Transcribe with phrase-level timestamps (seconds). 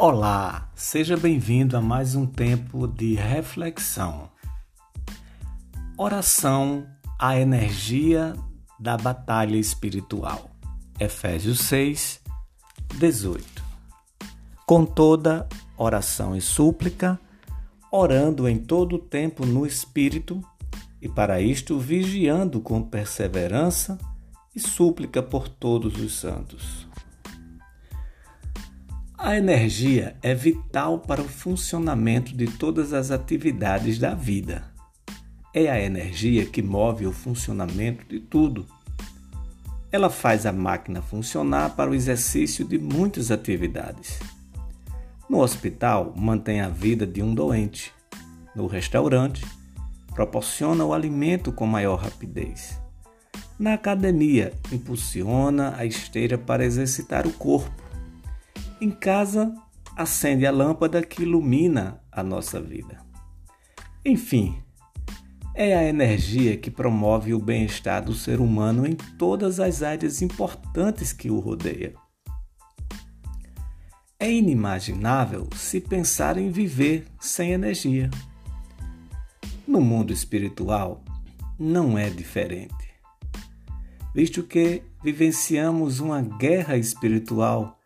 [0.00, 4.30] Olá, seja bem-vindo a mais um tempo de reflexão.
[5.96, 6.86] Oração,
[7.18, 8.32] a energia
[8.78, 10.52] da batalha espiritual.
[11.00, 12.20] Efésios 6,
[12.94, 13.44] 18.
[14.64, 17.18] Com toda oração e súplica,
[17.90, 20.40] orando em todo o tempo no Espírito,
[21.02, 23.98] e para isto vigiando com perseverança
[24.54, 26.87] e súplica por todos os santos.
[29.20, 34.72] A energia é vital para o funcionamento de todas as atividades da vida.
[35.52, 38.64] É a energia que move o funcionamento de tudo.
[39.90, 44.20] Ela faz a máquina funcionar para o exercício de muitas atividades.
[45.28, 47.92] No hospital, mantém a vida de um doente.
[48.54, 49.44] No restaurante,
[50.14, 52.80] proporciona o alimento com maior rapidez.
[53.58, 57.87] Na academia, impulsiona a esteira para exercitar o corpo
[58.80, 59.52] em casa,
[59.96, 63.00] acende a lâmpada que ilumina a nossa vida.
[64.04, 64.62] Enfim,
[65.54, 71.12] é a energia que promove o bem-estar do ser humano em todas as áreas importantes
[71.12, 71.94] que o rodeia.
[74.20, 78.08] É inimaginável se pensar em viver sem energia.
[79.66, 81.02] No mundo espiritual,
[81.58, 82.94] não é diferente,
[84.14, 87.77] visto que vivenciamos uma guerra espiritual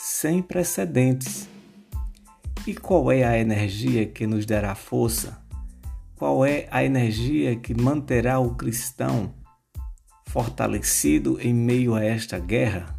[0.00, 1.48] sem precedentes.
[2.64, 5.42] E qual é a energia que nos dará força?
[6.14, 9.34] Qual é a energia que manterá o cristão
[10.28, 12.96] fortalecido em meio a esta guerra?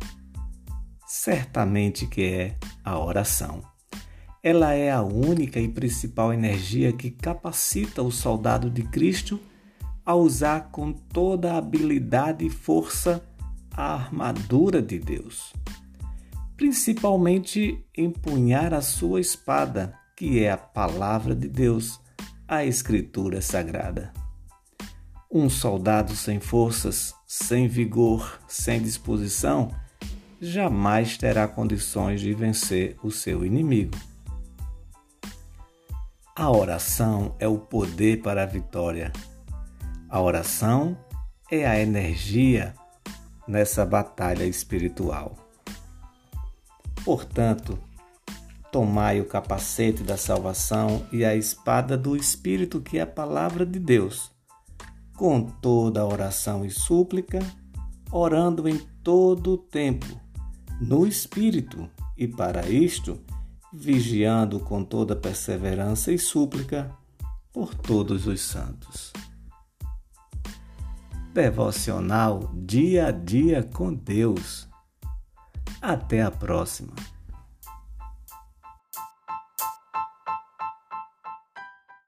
[1.08, 3.64] Certamente que é a oração.
[4.44, 9.40] Ela é a única e principal energia que capacita o soldado de Cristo
[10.06, 13.24] a usar com toda a habilidade e força
[13.72, 15.54] a armadura de Deus
[16.60, 22.02] principalmente empunhar a sua espada, que é a palavra de Deus,
[22.46, 24.12] a Escritura Sagrada.
[25.32, 29.72] Um soldado sem forças, sem vigor, sem disposição,
[30.42, 33.98] jamais terá condições de vencer o seu inimigo.
[36.36, 39.14] A oração é o poder para a vitória.
[40.10, 40.98] A oração
[41.50, 42.76] é a energia
[43.48, 45.49] nessa batalha espiritual.
[47.04, 47.80] Portanto,
[48.72, 53.80] tomai o capacete da salvação e a espada do Espírito, que é a palavra de
[53.80, 54.32] Deus,
[55.16, 57.40] com toda oração e súplica,
[58.12, 60.06] orando em todo o tempo,
[60.80, 63.20] no Espírito, e para isto,
[63.74, 66.92] vigiando com toda perseverança e súplica
[67.52, 69.12] por todos os santos.
[71.34, 74.69] Devocional Dia a Dia com Deus
[75.82, 76.94] até a próxima!